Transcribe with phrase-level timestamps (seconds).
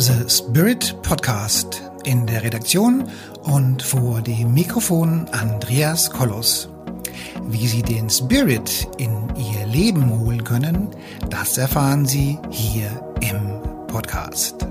[0.00, 3.06] The Spirit Podcast in der Redaktion
[3.42, 6.70] und vor dem Mikrofon Andreas Kollos.
[7.50, 10.88] Wie Sie den Spirit in Ihr Leben holen können,
[11.28, 12.88] das erfahren Sie hier
[13.20, 14.66] im Podcast.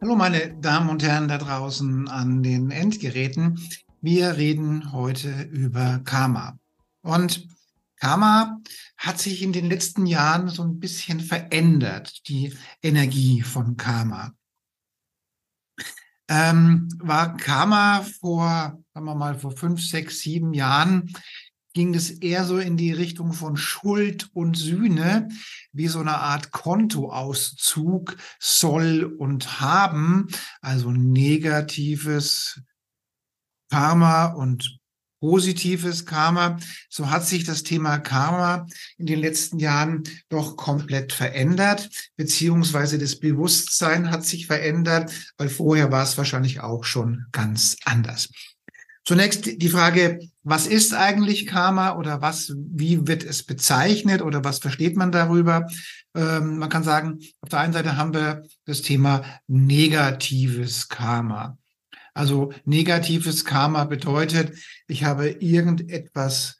[0.00, 3.58] Hallo meine Damen und Herren da draußen an den Endgeräten.
[4.00, 6.56] Wir reden heute über Karma.
[7.02, 7.55] Und
[7.96, 8.60] Karma
[8.96, 14.32] hat sich in den letzten Jahren so ein bisschen verändert, die Energie von Karma.
[16.28, 21.12] Ähm, war Karma vor, sagen wir mal, vor fünf, sechs, sieben Jahren
[21.76, 25.28] ging es eher so in die Richtung von Schuld und Sühne,
[25.72, 30.28] wie so eine Art Kontoauszug soll und haben,
[30.62, 32.62] also negatives
[33.70, 34.78] Karma und
[35.26, 36.56] positives Karma.
[36.88, 38.64] So hat sich das Thema Karma
[38.96, 45.90] in den letzten Jahren doch komplett verändert, beziehungsweise das Bewusstsein hat sich verändert, weil vorher
[45.90, 48.28] war es wahrscheinlich auch schon ganz anders.
[49.04, 54.60] Zunächst die Frage, was ist eigentlich Karma oder was, wie wird es bezeichnet oder was
[54.60, 55.66] versteht man darüber?
[56.14, 61.58] Ähm, man kann sagen, auf der einen Seite haben wir das Thema negatives Karma.
[62.16, 66.58] Also negatives Karma bedeutet, ich habe irgendetwas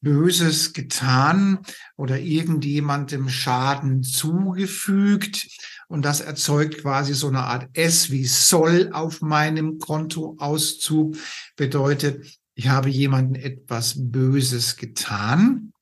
[0.00, 1.58] Böses getan
[1.96, 5.48] oder irgendjemandem Schaden zugefügt.
[5.88, 11.16] Und das erzeugt quasi so eine Art S wie Soll auf meinem Kontoauszug.
[11.56, 15.74] Bedeutet, ich habe jemandem etwas Böses getan.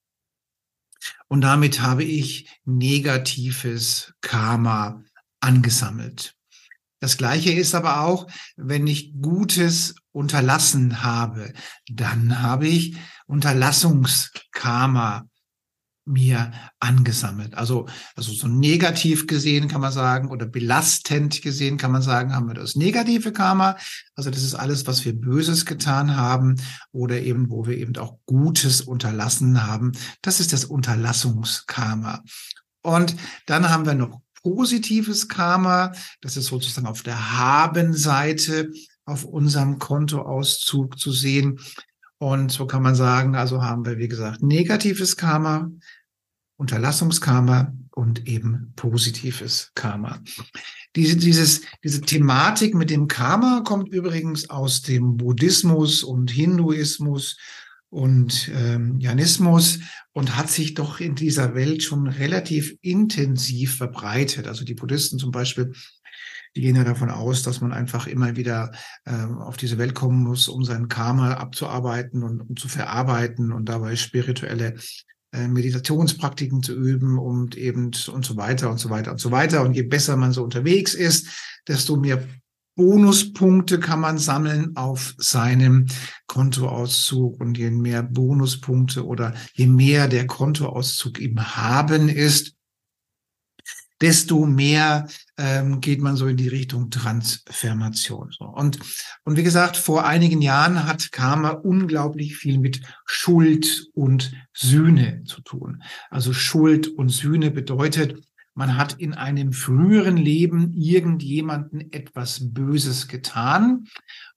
[1.29, 5.05] Und damit habe ich negatives Karma
[5.39, 6.35] angesammelt.
[7.05, 11.53] Das Gleiche ist aber auch, wenn ich Gutes unterlassen habe,
[11.87, 12.97] dann habe ich
[13.27, 15.29] Unterlassungskarma
[16.07, 17.57] mir angesammelt.
[17.57, 22.49] Also, also so negativ gesehen kann man sagen oder belastend gesehen kann man sagen, haben
[22.49, 23.77] wir das negative Karma.
[24.15, 26.57] Also das ist alles, was wir Böses getan haben
[26.91, 29.93] oder eben, wo wir eben auch Gutes unterlassen haben.
[30.23, 32.23] Das ist das Unterlassungskarma.
[32.81, 33.15] Und
[33.45, 35.93] dann haben wir noch positives Karma.
[36.21, 38.71] Das ist sozusagen auf der Haben-Seite
[39.07, 41.59] auf unserem Kontoauszug zu sehen.
[42.19, 45.71] Und so kann man sagen, also haben wir, wie gesagt, negatives Karma,
[46.57, 50.21] Unterlassungskarma und eben positives Karma.
[50.95, 57.37] Diese, dieses, diese Thematik mit dem Karma kommt übrigens aus dem Buddhismus und Hinduismus
[57.95, 59.79] und ähm, Janismus
[60.13, 64.49] und hat sich doch in dieser Welt schon relativ intensiv verbreitet.
[64.49, 65.73] Also die Buddhisten zum Beispiel,
[66.57, 68.73] die gehen ja davon aus, dass man einfach immer wieder
[69.07, 73.69] ähm, auf diese Welt kommen muss, um sein Karma abzuarbeiten und um zu verarbeiten und
[73.69, 74.75] dabei spirituelle
[75.31, 79.63] äh, Meditationspraktiken zu üben und eben und so weiter und so weiter und so weiter.
[79.63, 81.29] Und je besser man so unterwegs ist,
[81.69, 82.27] desto mehr
[82.77, 85.87] Bonuspunkte kann man sammeln auf seinem
[86.27, 92.57] Kontoauszug und je mehr Bonuspunkte oder je mehr der Kontoauszug im Haben ist,
[94.01, 95.07] desto mehr
[95.39, 98.31] ähm, geht man so in die Richtung Transformation.
[98.37, 98.45] So.
[98.45, 98.79] Und,
[99.25, 105.41] und wie gesagt, vor einigen Jahren hat Karma unglaublich viel mit Schuld und Sühne zu
[105.43, 105.83] tun.
[106.11, 108.23] Also Schuld und Sühne bedeutet,
[108.55, 113.87] man hat in einem früheren Leben irgendjemanden etwas Böses getan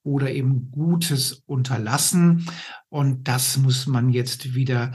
[0.03, 2.49] oder eben Gutes unterlassen.
[2.89, 4.93] Und das muss man jetzt wieder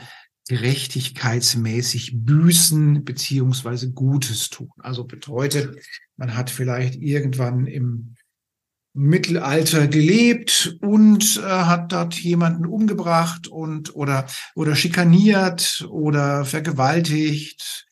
[0.48, 4.72] gerechtigkeitsmäßig büßen beziehungsweise Gutes tun.
[4.78, 5.78] Also bedeutet,
[6.16, 8.16] man hat vielleicht irgendwann im
[8.94, 17.86] Mittelalter gelebt und äh, hat dort jemanden umgebracht und oder oder schikaniert oder vergewaltigt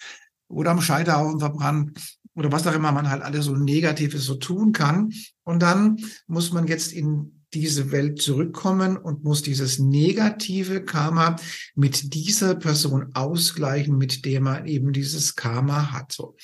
[0.50, 1.98] oder am Scheiterhaufen verbrannt
[2.34, 5.12] oder was auch immer man halt alles so Negatives so tun kann.
[5.44, 11.36] Und dann muss man jetzt in diese Welt zurückkommen und muss dieses negative Karma
[11.74, 16.12] mit dieser Person ausgleichen, mit der man eben dieses Karma hat.
[16.12, 16.36] So.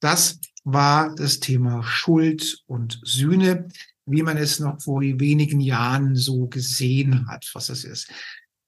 [0.00, 3.68] Das war das Thema Schuld und Sühne,
[4.06, 8.10] wie man es noch vor wenigen Jahren so gesehen hat, was das ist.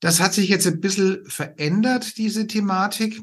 [0.01, 3.21] Das hat sich jetzt ein bisschen verändert, diese Thematik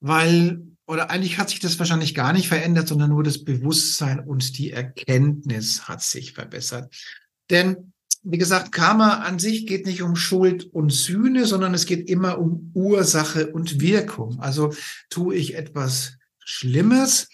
[0.00, 4.58] weil, oder eigentlich hat sich das wahrscheinlich gar nicht verändert, sondern nur das Bewusstsein und
[4.58, 6.94] die Erkenntnis hat sich verbessert.
[7.50, 7.92] Denn,
[8.22, 12.38] wie gesagt, Karma an sich geht nicht um Schuld und Sühne, sondern es geht immer
[12.38, 14.40] um Ursache und Wirkung.
[14.40, 14.72] Also
[15.10, 17.28] tue ich etwas Schlimmes,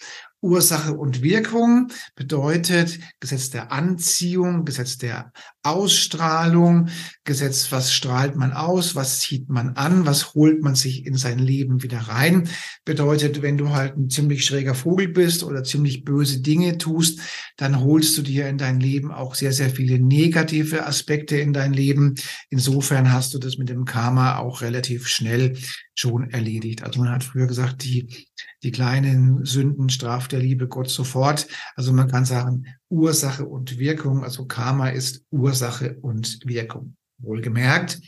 [0.45, 5.31] Ursache und Wirkung bedeutet Gesetz der Anziehung, Gesetz der
[5.65, 6.89] Ausstrahlung.
[7.23, 11.39] Gesetz, was strahlt man aus, was zieht man an, was holt man sich in sein
[11.39, 12.47] Leben wieder rein.
[12.85, 17.19] Bedeutet, wenn du halt ein ziemlich schräger Vogel bist oder ziemlich böse Dinge tust,
[17.57, 21.73] dann holst du dir in dein Leben auch sehr, sehr viele negative Aspekte in dein
[21.73, 22.15] Leben.
[22.49, 25.57] Insofern hast du das mit dem Karma auch relativ schnell
[25.95, 26.83] schon erledigt.
[26.83, 28.27] Also man hat früher gesagt, die,
[28.63, 31.47] die kleinen Sünden straft der liebe Gott sofort.
[31.75, 36.95] Also man kann sagen, Ursache und Wirkung, also Karma ist Ursache und Wirkung.
[37.17, 38.01] Wohlgemerkt,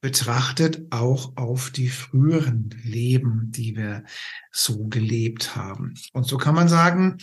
[0.00, 4.04] betrachtet auch auf die früheren Leben, die wir
[4.52, 5.94] so gelebt haben.
[6.12, 7.16] Und so kann man sagen,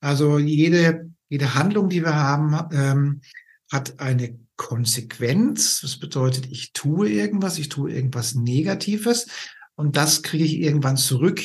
[0.00, 3.20] also jede, jede Handlung, die wir haben, ähm,
[3.70, 5.80] hat eine Konsequenz.
[5.80, 9.28] Das bedeutet, ich tue irgendwas, ich tue irgendwas Negatives
[9.76, 11.40] und das kriege ich irgendwann zurück.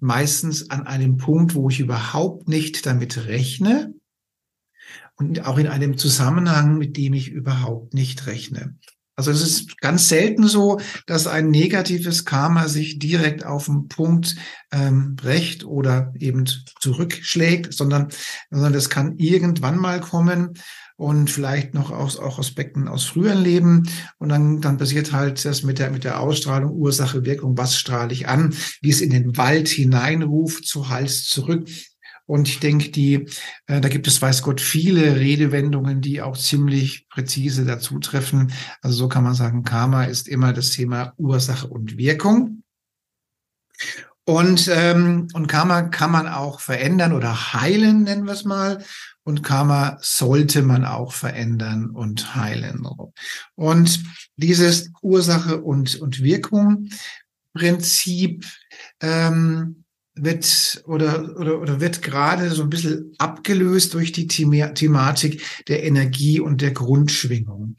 [0.00, 3.94] Meistens an einem Punkt, wo ich überhaupt nicht damit rechne
[5.16, 8.76] und auch in einem Zusammenhang, mit dem ich überhaupt nicht rechne.
[9.16, 14.36] Also es ist ganz selten so, dass ein negatives Karma sich direkt auf den Punkt
[14.70, 16.44] ähm, rächt oder eben
[16.80, 18.08] zurückschlägt, sondern,
[18.50, 20.52] sondern das kann irgendwann mal kommen
[20.96, 23.88] und vielleicht noch aus auch Aspekten aus früheren Leben.
[24.18, 28.12] Und dann, dann passiert halt das mit der, mit der Ausstrahlung, Ursache, Wirkung, was strahle
[28.12, 31.68] ich an, wie es in den Wald hineinruft, zu Hals zurück.
[32.26, 33.28] Und ich denke, die,
[33.66, 38.52] äh, da gibt es, weiß Gott, viele Redewendungen, die auch ziemlich präzise dazu treffen.
[38.82, 42.62] Also so kann man sagen, Karma ist immer das Thema Ursache und Wirkung.
[44.24, 48.84] Und, ähm, und Karma kann man auch verändern oder heilen, nennen wir es mal.
[49.22, 52.86] Und Karma sollte man auch verändern und heilen.
[53.54, 54.02] Und
[54.36, 56.88] dieses Ursache und, und Wirkung
[57.56, 58.44] Prinzip
[59.00, 59.84] ähm,
[60.16, 66.40] wird oder, oder, oder wird gerade so ein bisschen abgelöst durch die Thematik der Energie
[66.40, 67.76] und der Grundschwingung.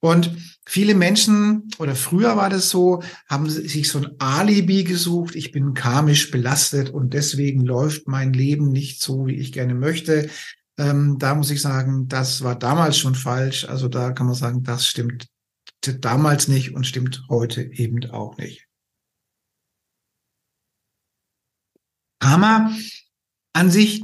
[0.00, 0.36] Und
[0.66, 5.72] viele Menschen, oder früher war das so, haben sich so ein Alibi gesucht, ich bin
[5.72, 10.28] karmisch belastet und deswegen läuft mein Leben nicht so, wie ich gerne möchte.
[10.76, 13.64] Ähm, da muss ich sagen, das war damals schon falsch.
[13.66, 15.26] Also da kann man sagen, das stimmt
[16.00, 18.66] damals nicht und stimmt heute eben auch nicht.
[22.24, 22.72] Karma
[23.52, 24.02] an sich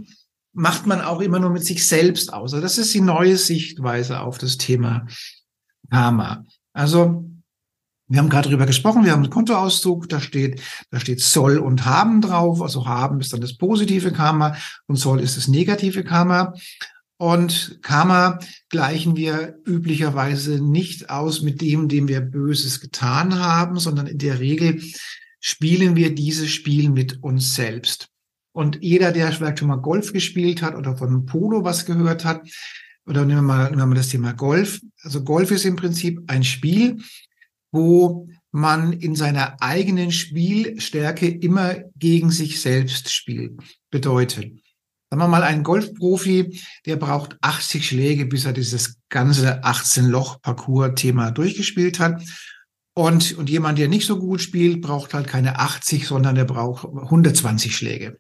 [0.53, 2.53] macht man auch immer nur mit sich selbst aus.
[2.53, 5.07] Also das ist die neue Sichtweise auf das Thema
[5.91, 6.45] Karma.
[6.75, 7.25] Also
[8.09, 11.87] wir haben gerade darüber gesprochen, wir haben einen Kontoauszug, da steht, da steht soll und
[11.87, 12.61] haben drauf.
[12.61, 14.55] Also haben ist dann das positive Karma
[14.87, 16.53] und soll ist das negative Karma.
[17.17, 18.39] Und Karma
[18.69, 24.41] gleichen wir üblicherweise nicht aus mit dem, dem wir Böses getan haben, sondern in der
[24.41, 24.83] Regel
[25.41, 28.09] spielen wir dieses Spiel mit uns selbst.
[28.53, 32.43] Und jeder, der vielleicht schon mal Golf gespielt hat oder von Polo was gehört hat,
[33.07, 34.81] oder nehmen wir mal, nehmen wir mal das Thema Golf.
[35.03, 36.99] Also Golf ist im Prinzip ein Spiel,
[37.73, 43.61] wo man in seiner eigenen Spielstärke immer gegen sich selbst spielt.
[43.91, 44.53] Bedeutet,
[45.09, 51.99] sagen wir mal, ein Golfprofi, der braucht 80 Schläge, bis er dieses ganze 18-Loch-Parcours-Thema durchgespielt
[52.01, 52.23] hat.
[53.01, 56.85] Und, und jemand, der nicht so gut spielt, braucht halt keine 80, sondern der braucht
[56.85, 58.19] 120 Schläge.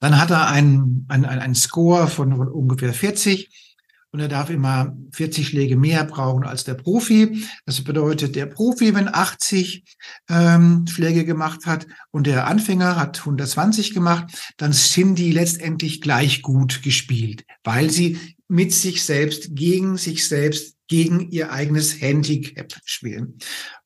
[0.00, 3.78] Dann hat er einen, einen, einen Score von, ungefähr 40
[4.10, 7.44] und er darf immer 40 Schläge mehr brauchen als der Profi.
[7.66, 9.84] Das bedeutet, der Profi, wenn 80
[10.28, 14.24] ähm, Schläge gemacht hat und der Anfänger hat 120 gemacht,
[14.56, 18.18] dann sind die letztendlich gleich gut gespielt, weil sie
[18.48, 23.38] mit sich selbst, gegen sich selbst, gegen ihr eigenes Handicap spielen.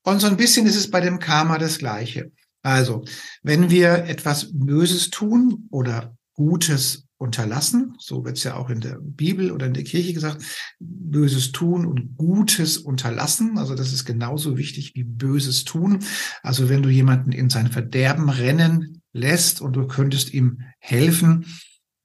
[0.02, 2.32] Und so ein bisschen ist es bei dem Karma das Gleiche.
[2.62, 3.04] Also,
[3.42, 8.98] wenn wir etwas Böses tun oder Gutes unterlassen, so wird es ja auch in der
[9.00, 10.42] Bibel oder in der Kirche gesagt,
[10.80, 13.58] Böses tun und Gutes unterlassen.
[13.58, 15.98] Also das ist genauso wichtig wie Böses tun.
[16.42, 21.44] Also wenn du jemanden in sein Verderben rennen lässt und du könntest ihm helfen,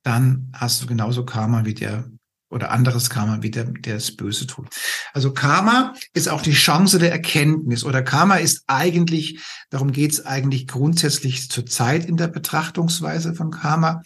[0.03, 2.09] dann hast du genauso Karma wie der
[2.49, 4.67] oder anderes Karma wie der, der das Böse tut.
[5.13, 9.39] Also Karma ist auch die Chance der Erkenntnis oder Karma ist eigentlich,
[9.69, 14.01] darum geht es eigentlich grundsätzlich zur Zeit in der Betrachtungsweise von Karma.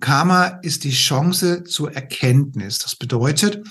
[0.00, 2.78] Karma ist die Chance zur Erkenntnis.
[2.78, 3.66] Das bedeutet,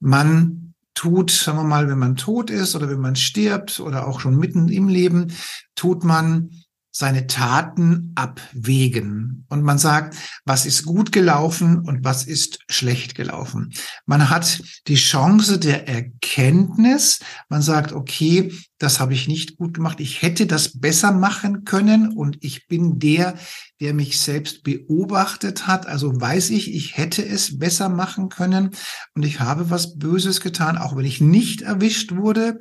[0.00, 4.20] man tut, sagen wir mal, wenn man tot ist oder wenn man stirbt oder auch
[4.20, 5.32] schon mitten im Leben,
[5.74, 6.50] tut man
[6.96, 13.72] seine Taten abwägen und man sagt, was ist gut gelaufen und was ist schlecht gelaufen.
[14.06, 17.18] Man hat die Chance der Erkenntnis.
[17.48, 19.98] Man sagt, okay, das habe ich nicht gut gemacht.
[19.98, 23.34] Ich hätte das besser machen können und ich bin der,
[23.80, 25.88] der mich selbst beobachtet hat.
[25.88, 28.70] Also weiß ich, ich hätte es besser machen können
[29.16, 32.60] und ich habe was Böses getan, auch wenn ich nicht erwischt wurde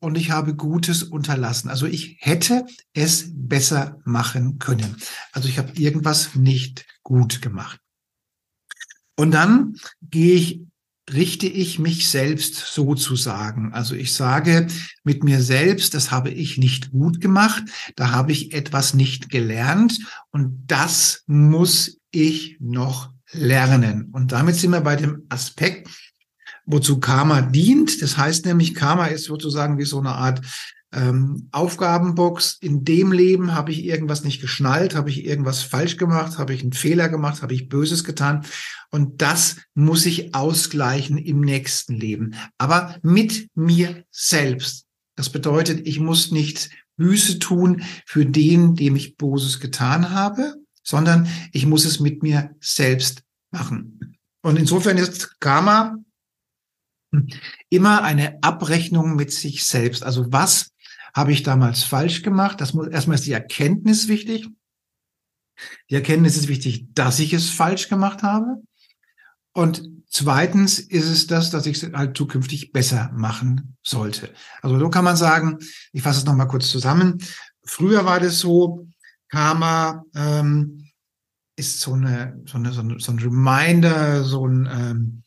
[0.00, 1.70] und ich habe Gutes unterlassen.
[1.70, 4.96] Also ich hätte es besser machen können.
[5.32, 7.78] Also ich habe irgendwas nicht gut gemacht.
[9.16, 10.62] Und dann gehe ich,
[11.12, 13.72] richte ich mich selbst sozusagen.
[13.74, 14.68] Also ich sage
[15.04, 17.64] mit mir selbst, das habe ich nicht gut gemacht,
[17.96, 19.98] da habe ich etwas nicht gelernt
[20.30, 24.08] und das muss ich noch lernen.
[24.12, 25.88] Und damit sind wir bei dem Aspekt,
[26.70, 28.02] wozu Karma dient.
[28.02, 30.40] Das heißt nämlich, Karma ist sozusagen wie so eine Art
[30.92, 32.58] ähm, Aufgabenbox.
[32.60, 36.62] In dem Leben habe ich irgendwas nicht geschnallt, habe ich irgendwas falsch gemacht, habe ich
[36.62, 38.44] einen Fehler gemacht, habe ich Böses getan.
[38.90, 42.34] Und das muss ich ausgleichen im nächsten Leben.
[42.58, 44.86] Aber mit mir selbst.
[45.16, 51.28] Das bedeutet, ich muss nicht Büße tun für den, dem ich Böses getan habe, sondern
[51.52, 54.16] ich muss es mit mir selbst machen.
[54.42, 55.98] Und insofern ist Karma
[57.68, 60.02] immer eine Abrechnung mit sich selbst.
[60.02, 60.72] Also was
[61.14, 62.60] habe ich damals falsch gemacht?
[62.60, 64.48] Das muss erstmal ist die Erkenntnis wichtig.
[65.90, 68.62] Die Erkenntnis ist wichtig, dass ich es falsch gemacht habe.
[69.52, 74.32] Und zweitens ist es das, dass ich es halt zukünftig besser machen sollte.
[74.62, 75.58] Also so kann man sagen,
[75.92, 77.18] ich fasse es nochmal kurz zusammen.
[77.64, 78.86] Früher war das so,
[79.28, 80.88] Karma ähm,
[81.56, 82.80] ist so eine, so eine, so
[83.12, 85.22] ein, Reminder, so ein ähm,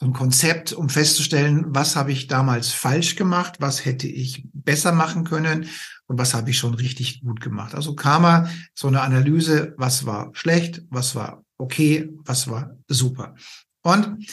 [0.00, 5.24] ein Konzept, um festzustellen, was habe ich damals falsch gemacht, was hätte ich besser machen
[5.24, 5.66] können
[6.06, 7.74] und was habe ich schon richtig gut gemacht.
[7.74, 13.34] Also Karma, so eine Analyse, was war schlecht, was war okay, was war super.
[13.82, 14.26] Und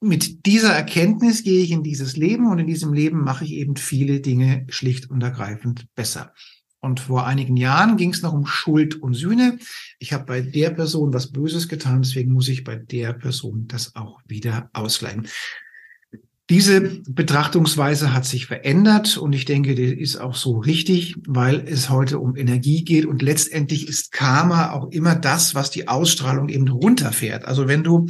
[0.00, 3.76] mit dieser Erkenntnis gehe ich in dieses Leben und in diesem Leben mache ich eben
[3.76, 6.34] viele Dinge schlicht und ergreifend besser.
[6.80, 9.58] Und vor einigen Jahren ging es noch um Schuld und Sühne.
[9.98, 13.94] Ich habe bei der Person was Böses getan, deswegen muss ich bei der Person das
[13.96, 15.28] auch wieder ausgleichen.
[16.50, 21.90] Diese Betrachtungsweise hat sich verändert und ich denke, die ist auch so richtig, weil es
[21.90, 26.66] heute um Energie geht und letztendlich ist Karma auch immer das, was die Ausstrahlung eben
[26.66, 27.44] runterfährt.
[27.44, 28.08] Also wenn du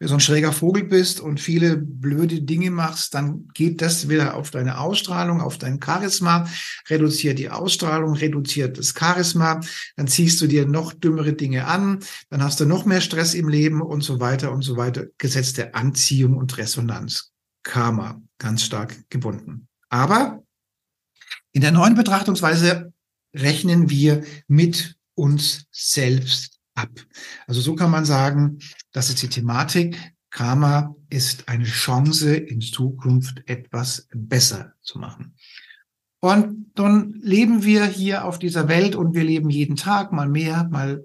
[0.00, 4.50] so ein schräger Vogel bist und viele blöde Dinge machst, dann geht das wieder auf
[4.50, 6.48] deine Ausstrahlung, auf dein Charisma,
[6.90, 9.60] reduziert die Ausstrahlung, reduziert das Charisma,
[9.94, 12.00] dann ziehst du dir noch dümmere Dinge an,
[12.30, 15.04] dann hast du noch mehr Stress im Leben und so weiter und so weiter.
[15.18, 17.30] Gesetz der Anziehung und Resonanz.
[17.66, 19.68] Karma, ganz stark gebunden.
[19.88, 20.42] Aber
[21.52, 22.92] in der neuen Betrachtungsweise
[23.34, 26.90] rechnen wir mit uns selbst ab.
[27.46, 28.60] Also so kann man sagen,
[28.92, 29.98] das ist die Thematik.
[30.30, 35.34] Karma ist eine Chance, in Zukunft etwas besser zu machen.
[36.20, 40.68] Und dann leben wir hier auf dieser Welt und wir leben jeden Tag mal mehr,
[40.70, 41.04] mal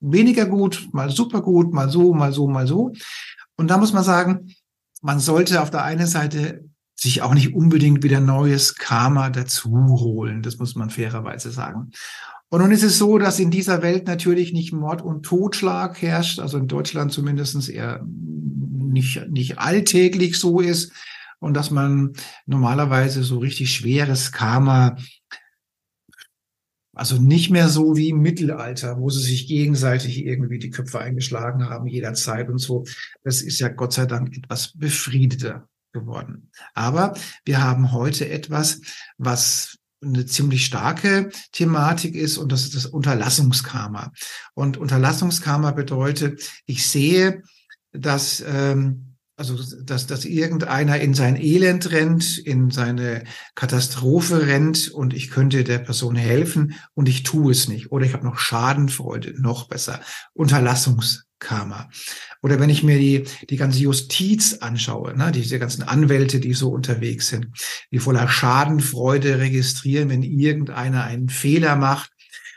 [0.00, 2.92] weniger gut, mal super gut, mal so, mal so, mal so.
[3.56, 4.54] Und da muss man sagen,
[5.04, 9.70] man sollte auf der einen Seite sich auch nicht unbedingt wieder neues Karma dazu
[10.00, 10.40] holen.
[10.40, 11.90] Das muss man fairerweise sagen.
[12.48, 16.38] Und nun ist es so, dass in dieser Welt natürlich nicht Mord und Totschlag herrscht,
[16.38, 20.92] also in Deutschland zumindest eher nicht, nicht alltäglich so ist
[21.38, 22.14] und dass man
[22.46, 24.96] normalerweise so richtig schweres Karma
[26.94, 31.68] also nicht mehr so wie im Mittelalter, wo sie sich gegenseitig irgendwie die Köpfe eingeschlagen
[31.68, 32.84] haben jederzeit und so.
[33.22, 36.50] Das ist ja Gott sei Dank etwas befriedeter geworden.
[36.74, 38.80] Aber wir haben heute etwas,
[39.18, 44.12] was eine ziemlich starke Thematik ist und das ist das Unterlassungskarma.
[44.54, 47.42] Und Unterlassungskarma bedeutet, ich sehe,
[47.92, 53.24] dass ähm, also dass, dass irgendeiner in sein Elend rennt, in seine
[53.54, 57.90] Katastrophe rennt und ich könnte der Person helfen und ich tue es nicht.
[57.90, 60.00] Oder ich habe noch Schadenfreude, noch besser.
[60.34, 61.90] Unterlassungskarma.
[62.42, 66.70] Oder wenn ich mir die, die ganze Justiz anschaue, ne, diese ganzen Anwälte, die so
[66.70, 67.48] unterwegs sind,
[67.90, 72.13] die voller Schadenfreude registrieren, wenn irgendeiner einen Fehler macht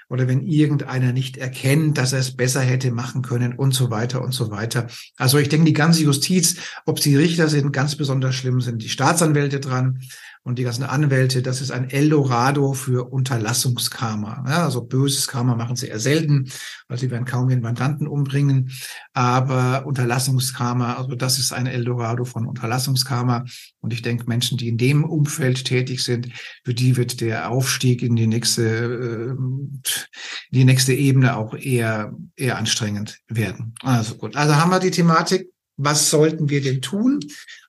[0.10, 4.22] oder wenn irgendeiner nicht erkennt, dass er es besser hätte machen können und so weiter
[4.22, 4.88] und so weiter.
[5.18, 8.90] Also ich denke, die ganze Justiz, ob sie Richter sind, ganz besonders schlimm sind die
[8.90, 10.00] Staatsanwälte dran
[10.48, 14.46] und die ganzen Anwälte, das ist ein Eldorado für Unterlassungskarma.
[14.48, 16.50] Ja, also böses Karma machen sie eher selten,
[16.88, 18.72] weil sie werden kaum ihren Mandanten umbringen.
[19.12, 23.44] Aber Unterlassungskarma, also das ist ein Eldorado von Unterlassungskarma.
[23.82, 26.30] Und ich denke, Menschen, die in dem Umfeld tätig sind,
[26.64, 29.36] für die wird der Aufstieg in die nächste, äh,
[30.52, 33.76] die nächste Ebene auch eher, eher anstrengend werden.
[33.84, 34.38] Also gut.
[34.38, 37.20] Also haben wir die Thematik was sollten wir denn tun,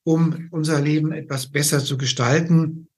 [0.03, 2.89] um unser Leben etwas besser zu gestalten?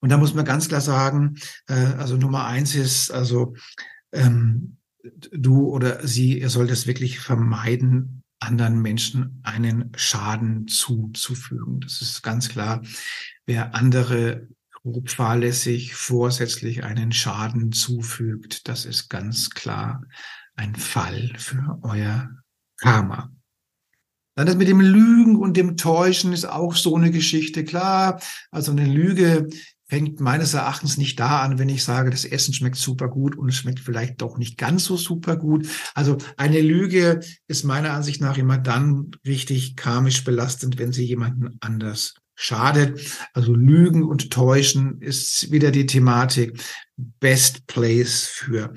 [0.00, 3.54] Und da muss man ganz klar sagen, äh, also Nummer eins ist, also
[4.12, 4.78] ähm,
[5.32, 11.80] du oder sie, ihr sollt es wirklich vermeiden, anderen Menschen einen Schaden zuzufügen.
[11.80, 12.82] Das ist ganz klar.
[13.46, 20.04] Wer andere grob fahrlässig, vorsätzlich einen Schaden zufügt, das ist ganz klar
[20.56, 22.30] ein Fall für euer
[22.76, 23.32] Karma.
[24.34, 27.64] Dann das mit dem Lügen und dem Täuschen ist auch so eine Geschichte.
[27.64, 29.48] Klar, also eine Lüge
[29.86, 33.48] fängt meines Erachtens nicht da an, wenn ich sage, das Essen schmeckt super gut und
[33.48, 35.68] es schmeckt vielleicht doch nicht ganz so super gut.
[35.94, 41.58] Also eine Lüge ist meiner Ansicht nach immer dann richtig karmisch belastend, wenn sie jemanden
[41.60, 43.00] anders schadet.
[43.34, 46.60] Also Lügen und Täuschen ist wieder die Thematik
[46.96, 48.72] Best Place für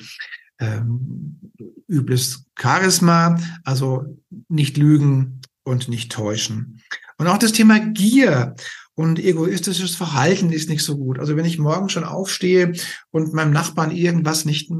[0.59, 1.39] ähm,
[1.87, 4.17] übles Charisma, also
[4.49, 6.81] nicht lügen und nicht täuschen.
[7.17, 8.55] Und auch das Thema Gier
[8.95, 11.19] und egoistisches Verhalten ist nicht so gut.
[11.19, 12.73] Also wenn ich morgen schon aufstehe
[13.11, 14.71] und meinem Nachbarn irgendwas nicht,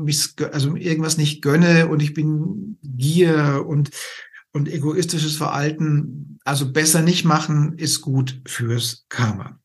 [0.52, 3.92] also irgendwas nicht gönne und ich bin Gier und,
[4.54, 9.60] und egoistisches Verhalten, also besser nicht machen, ist gut fürs Karma.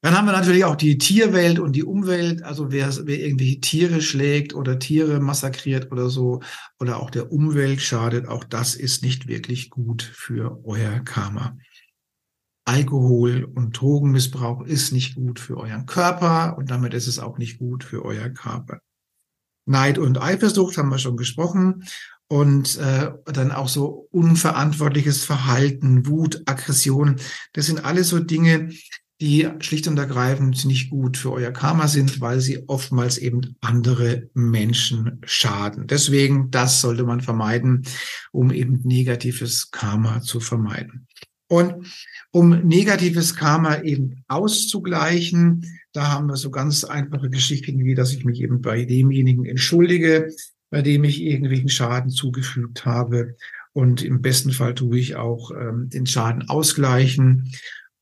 [0.00, 2.42] Dann haben wir natürlich auch die Tierwelt und die Umwelt.
[2.44, 6.40] Also wer, wer irgendwelche Tiere schlägt oder Tiere massakriert oder so
[6.78, 11.56] oder auch der Umwelt schadet, auch das ist nicht wirklich gut für euer Karma.
[12.64, 17.58] Alkohol und Drogenmissbrauch ist nicht gut für euren Körper und damit ist es auch nicht
[17.58, 18.80] gut für euer Körper.
[19.64, 21.84] Neid und Eifersucht haben wir schon gesprochen
[22.28, 27.16] und äh, dann auch so unverantwortliches Verhalten, Wut, Aggression.
[27.54, 28.70] Das sind alles so Dinge,
[29.20, 34.28] die schlicht und ergreifend nicht gut für euer Karma sind, weil sie oftmals eben andere
[34.34, 35.86] Menschen schaden.
[35.88, 37.82] Deswegen, das sollte man vermeiden,
[38.30, 41.08] um eben negatives Karma zu vermeiden.
[41.48, 41.86] Und
[42.30, 48.24] um negatives Karma eben auszugleichen, da haben wir so ganz einfache Geschichten, wie dass ich
[48.24, 50.30] mich eben bei demjenigen entschuldige,
[50.70, 53.34] bei dem ich irgendwelchen Schaden zugefügt habe.
[53.72, 57.50] Und im besten Fall tue ich auch ähm, den Schaden ausgleichen.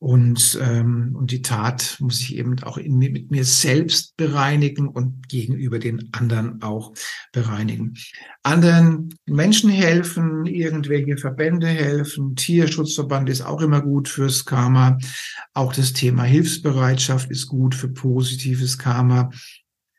[0.06, 5.28] Und, ähm, und die Tat muss ich eben auch in, mit mir selbst bereinigen und
[5.28, 6.92] gegenüber den anderen auch
[7.32, 7.94] bereinigen.
[8.44, 14.96] Anderen Menschen helfen, irgendwelche Verbände helfen, Tierschutzverband ist auch immer gut fürs Karma.
[15.54, 19.30] Auch das Thema Hilfsbereitschaft ist gut für positives Karma.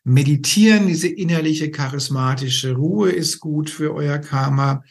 [0.06, 4.84] Meditieren, diese innerliche charismatische Ruhe ist gut für euer Karma.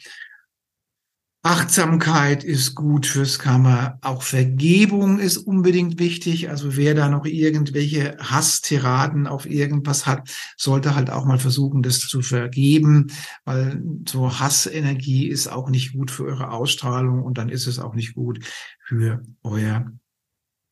[1.47, 3.97] Achtsamkeit ist gut fürs Karma.
[4.01, 6.49] Auch Vergebung ist unbedingt wichtig.
[6.49, 11.99] Also wer da noch irgendwelche Hasstiraden auf irgendwas hat, sollte halt auch mal versuchen, das
[11.99, 13.07] zu vergeben,
[13.45, 17.95] weil so Hassenergie ist auch nicht gut für eure Ausstrahlung und dann ist es auch
[17.95, 18.43] nicht gut
[18.83, 19.89] für euer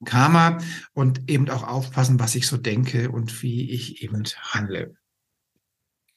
[0.03, 0.57] Karma
[0.93, 4.97] und eben auch aufpassen, was ich so denke und wie ich eben handle.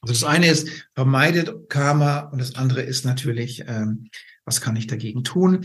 [0.01, 4.11] Also das eine ist, vermeidet Karma und das andere ist natürlich, ähm,
[4.49, 5.65] was kann ich dagegen tun?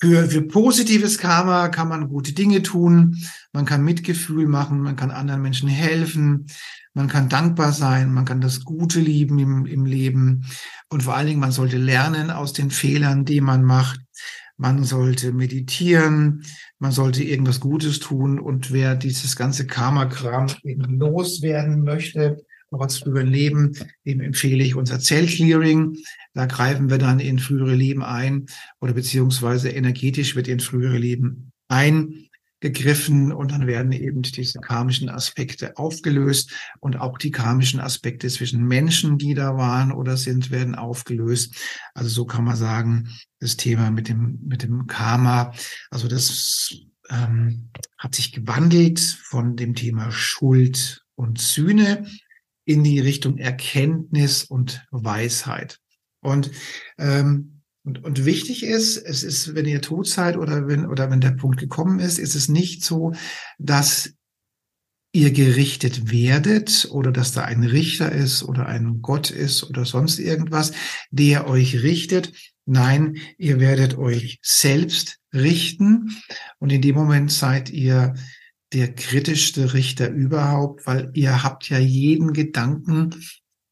[0.00, 3.18] Für, für positives Karma kann man gute Dinge tun,
[3.52, 6.46] man kann Mitgefühl machen, man kann anderen Menschen helfen,
[6.92, 10.44] man kann dankbar sein, man kann das Gute lieben im, im Leben
[10.88, 14.00] und vor allen Dingen, man sollte lernen aus den Fehlern, die man macht.
[14.56, 16.44] Man sollte meditieren,
[16.78, 23.72] man sollte irgendwas Gutes tun und wer dieses ganze Karma-Kram loswerden möchte, trotz früheren Leben,
[24.04, 25.96] dem empfehle ich unser Zellclearing.
[26.34, 28.46] Da greifen wir dann in frühere Leben ein
[28.80, 35.76] oder beziehungsweise energetisch wird in frühere Leben eingegriffen und dann werden eben diese karmischen Aspekte
[35.76, 41.54] aufgelöst und auch die karmischen Aspekte zwischen Menschen, die da waren oder sind, werden aufgelöst.
[41.92, 45.52] Also so kann man sagen, das Thema mit dem, mit dem Karma,
[45.90, 46.74] also das
[47.10, 47.68] ähm,
[47.98, 52.06] hat sich gewandelt von dem Thema Schuld und Sühne
[52.64, 55.81] in die Richtung Erkenntnis und Weisheit.
[56.22, 56.50] Und,
[56.98, 61.20] ähm, und, und wichtig ist, es ist, wenn ihr tot seid oder wenn, oder wenn
[61.20, 63.12] der Punkt gekommen ist, ist es nicht so,
[63.58, 64.14] dass
[65.12, 70.18] ihr gerichtet werdet oder dass da ein Richter ist oder ein Gott ist oder sonst
[70.18, 70.72] irgendwas,
[71.10, 72.32] der euch richtet.
[72.64, 76.16] Nein, ihr werdet euch selbst richten
[76.58, 78.14] und in dem Moment seid ihr
[78.72, 83.14] der kritischste Richter überhaupt, weil ihr habt ja jeden Gedanken,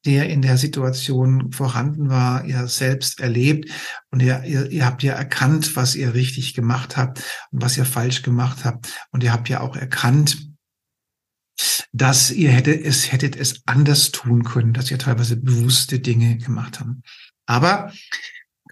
[0.06, 3.70] der in der Situation vorhanden war, ihr selbst erlebt
[4.10, 7.84] und ihr, ihr, ihr habt ja erkannt, was ihr richtig gemacht habt und was ihr
[7.84, 10.50] falsch gemacht habt und ihr habt ja auch erkannt,
[11.92, 16.80] dass ihr hättet es, hättet es anders tun können, dass ihr teilweise bewusste Dinge gemacht
[16.80, 16.92] habt.
[17.46, 17.92] Aber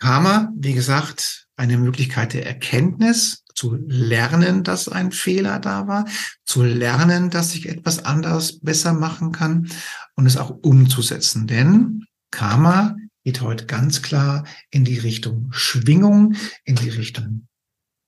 [0.01, 6.05] Karma, wie gesagt, eine Möglichkeit der Erkenntnis, zu lernen, dass ein Fehler da war,
[6.45, 9.69] zu lernen, dass ich etwas anders besser machen kann
[10.15, 11.49] und es auch umzusetzen.
[11.49, 17.49] Denn Karma geht heute ganz klar in die Richtung Schwingung, in die Richtung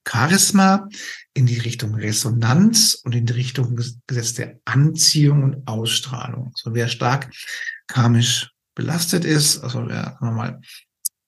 [0.07, 0.87] Charisma,
[1.33, 3.77] in die Richtung Resonanz und in die Richtung
[4.07, 6.53] Gesetz der Anziehung und Ausstrahlung.
[6.55, 7.29] So wer stark
[7.87, 10.61] karmisch belastet ist, also wer mal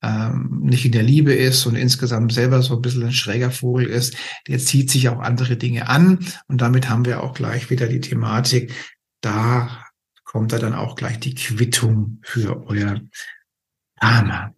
[0.03, 3.87] ähm, nicht in der Liebe ist und insgesamt selber so ein bisschen ein schräger Vogel
[3.87, 4.15] ist,
[4.47, 6.19] der zieht sich auch andere Dinge an.
[6.47, 8.73] Und damit haben wir auch gleich wieder die Thematik,
[9.21, 9.83] da
[10.25, 12.99] kommt da dann auch gleich die Quittung für euer
[13.99, 14.53] Karma.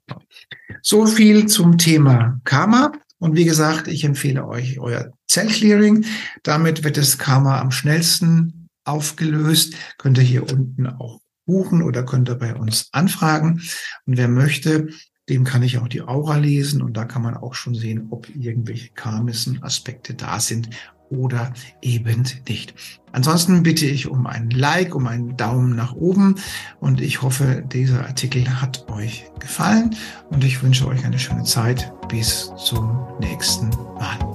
[0.81, 2.93] So viel zum Thema Karma.
[3.19, 6.05] Und wie gesagt, ich empfehle euch euer Zellclearing.
[6.43, 9.75] Damit wird das Karma am schnellsten aufgelöst.
[9.97, 13.61] Könnt ihr hier unten auch buchen oder könnt ihr bei uns anfragen.
[14.05, 14.89] Und wer möchte,
[15.29, 18.27] dem kann ich auch die Aura lesen und da kann man auch schon sehen, ob
[18.35, 20.69] irgendwelche karmischen Aspekte da sind
[21.09, 22.73] oder eben nicht.
[23.11, 26.35] Ansonsten bitte ich um ein Like, um einen Daumen nach oben
[26.79, 29.95] und ich hoffe, dieser Artikel hat euch gefallen
[30.29, 31.91] und ich wünsche euch eine schöne Zeit.
[32.09, 34.34] Bis zum nächsten Mal.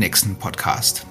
[0.00, 1.06] nächsten Podcast.